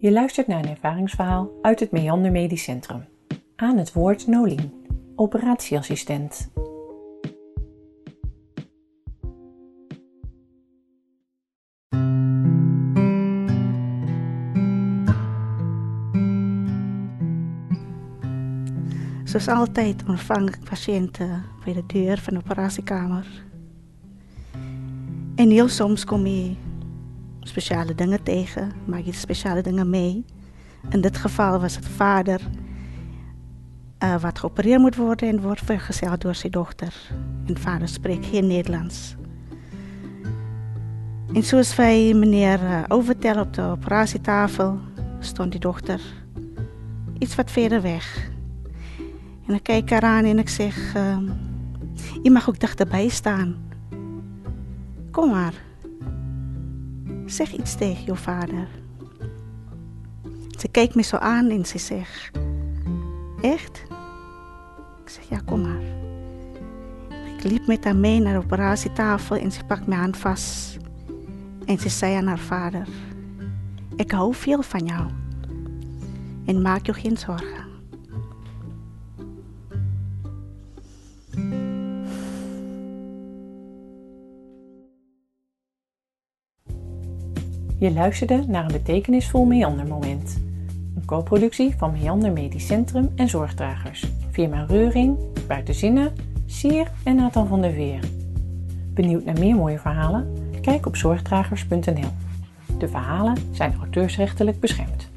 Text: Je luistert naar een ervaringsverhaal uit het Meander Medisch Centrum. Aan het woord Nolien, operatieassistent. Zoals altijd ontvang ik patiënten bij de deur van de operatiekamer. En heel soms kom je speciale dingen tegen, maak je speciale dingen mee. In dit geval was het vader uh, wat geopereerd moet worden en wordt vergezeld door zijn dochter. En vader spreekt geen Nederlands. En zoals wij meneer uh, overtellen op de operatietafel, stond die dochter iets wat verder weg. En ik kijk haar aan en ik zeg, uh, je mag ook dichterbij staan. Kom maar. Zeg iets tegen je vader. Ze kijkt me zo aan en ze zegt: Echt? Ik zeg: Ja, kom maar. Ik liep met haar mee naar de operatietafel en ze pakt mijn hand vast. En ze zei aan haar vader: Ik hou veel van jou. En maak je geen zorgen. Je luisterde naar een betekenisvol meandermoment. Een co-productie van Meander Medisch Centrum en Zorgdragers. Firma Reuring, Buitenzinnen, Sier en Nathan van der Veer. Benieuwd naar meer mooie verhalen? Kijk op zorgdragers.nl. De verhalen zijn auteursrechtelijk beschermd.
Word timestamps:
Je 0.00 0.12
luistert 0.12 0.46
naar 0.46 0.58
een 0.58 0.70
ervaringsverhaal 0.70 1.50
uit 1.62 1.80
het 1.80 1.90
Meander 1.90 2.30
Medisch 2.30 2.62
Centrum. 2.62 3.04
Aan 3.56 3.76
het 3.76 3.92
woord 3.92 4.26
Nolien, 4.26 4.72
operatieassistent. 5.16 6.50
Zoals 19.24 19.48
altijd 19.48 20.04
ontvang 20.08 20.48
ik 20.48 20.58
patiënten 20.68 21.44
bij 21.64 21.72
de 21.72 21.86
deur 21.86 22.18
van 22.18 22.34
de 22.34 22.40
operatiekamer. 22.40 23.26
En 25.34 25.50
heel 25.50 25.68
soms 25.68 26.04
kom 26.04 26.26
je 26.26 26.54
speciale 27.40 27.94
dingen 27.94 28.22
tegen, 28.22 28.72
maak 28.84 29.02
je 29.02 29.12
speciale 29.12 29.62
dingen 29.62 29.90
mee. 29.90 30.24
In 30.88 31.00
dit 31.00 31.16
geval 31.16 31.60
was 31.60 31.76
het 31.76 31.86
vader 31.88 32.40
uh, 34.04 34.20
wat 34.20 34.38
geopereerd 34.38 34.80
moet 34.80 34.96
worden 34.96 35.28
en 35.28 35.40
wordt 35.40 35.60
vergezeld 35.64 36.20
door 36.20 36.34
zijn 36.34 36.52
dochter. 36.52 36.94
En 37.46 37.58
vader 37.58 37.88
spreekt 37.88 38.26
geen 38.26 38.46
Nederlands. 38.46 39.16
En 41.32 41.42
zoals 41.42 41.76
wij 41.76 42.14
meneer 42.14 42.62
uh, 42.62 42.82
overtellen 42.88 43.42
op 43.42 43.54
de 43.54 43.62
operatietafel, 43.62 44.78
stond 45.18 45.50
die 45.50 45.60
dochter 45.60 46.00
iets 47.18 47.34
wat 47.34 47.50
verder 47.50 47.82
weg. 47.82 48.30
En 49.46 49.54
ik 49.54 49.62
kijk 49.62 49.90
haar 49.90 50.02
aan 50.02 50.24
en 50.24 50.38
ik 50.38 50.48
zeg, 50.48 50.94
uh, 50.96 51.18
je 52.22 52.30
mag 52.30 52.48
ook 52.48 52.60
dichterbij 52.60 53.08
staan. 53.08 53.56
Kom 55.10 55.30
maar. 55.30 55.69
Zeg 57.30 57.52
iets 57.52 57.74
tegen 57.74 58.04
je 58.04 58.14
vader. 58.16 58.68
Ze 60.58 60.68
kijkt 60.68 60.94
me 60.94 61.02
zo 61.02 61.16
aan 61.16 61.50
en 61.50 61.66
ze 61.66 61.78
zegt: 61.78 62.30
Echt? 63.40 63.82
Ik 65.04 65.08
zeg: 65.08 65.28
Ja, 65.28 65.40
kom 65.44 65.60
maar. 65.60 65.82
Ik 67.36 67.44
liep 67.44 67.66
met 67.66 67.84
haar 67.84 67.96
mee 67.96 68.20
naar 68.20 68.32
de 68.32 68.44
operatietafel 68.44 69.36
en 69.36 69.52
ze 69.52 69.64
pakt 69.64 69.86
mijn 69.86 70.00
hand 70.00 70.16
vast. 70.16 70.76
En 71.64 71.78
ze 71.78 71.88
zei 71.88 72.14
aan 72.14 72.26
haar 72.26 72.38
vader: 72.38 72.88
Ik 73.96 74.10
hou 74.10 74.34
veel 74.34 74.62
van 74.62 74.84
jou. 74.84 75.06
En 76.46 76.62
maak 76.62 76.86
je 76.86 76.94
geen 76.94 77.16
zorgen. 77.16 77.69
Je 87.80 87.92
luisterde 87.92 88.44
naar 88.46 88.64
een 88.64 88.72
betekenisvol 88.72 89.44
meandermoment. 89.44 90.40
Een 90.96 91.04
co-productie 91.04 91.74
van 91.76 91.92
Meander 91.92 92.32
Medisch 92.32 92.66
Centrum 92.66 93.10
en 93.16 93.28
Zorgdragers. 93.28 94.06
Firma 94.30 94.64
Reuring, 94.64 95.18
Buitenzinnen, 95.46 96.12
Sier 96.46 96.90
en 97.04 97.16
Nathan 97.16 97.46
van 97.46 97.60
der 97.60 97.72
Veer. 97.72 98.00
Benieuwd 98.94 99.24
naar 99.24 99.38
meer 99.38 99.54
mooie 99.54 99.78
verhalen? 99.78 100.32
Kijk 100.60 100.86
op 100.86 100.96
zorgdragers.nl. 100.96 102.10
De 102.78 102.88
verhalen 102.88 103.36
zijn 103.52 103.74
auteursrechtelijk 103.80 104.60
beschermd. 104.60 105.10